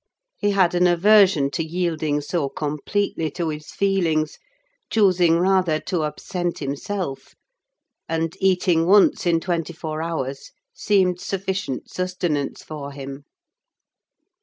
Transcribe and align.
He 0.35 0.49
had 0.49 0.73
an 0.73 0.87
aversion 0.87 1.51
to 1.51 1.63
yielding 1.63 2.21
so 2.21 2.49
completely 2.49 3.29
to 3.33 3.49
his 3.49 3.67
feelings, 3.69 4.39
choosing 4.89 5.37
rather 5.37 5.79
to 5.81 6.03
absent 6.05 6.57
himself; 6.57 7.35
and 8.09 8.35
eating 8.39 8.87
once 8.87 9.27
in 9.27 9.39
twenty 9.39 9.73
four 9.73 10.01
hours 10.01 10.53
seemed 10.73 11.19
sufficient 11.21 11.91
sustenance 11.91 12.63
for 12.63 12.93
him. 12.93 13.25